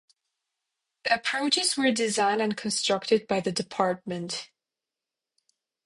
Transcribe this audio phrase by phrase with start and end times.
[1.03, 4.49] The approaches were designed and constructed by the Department.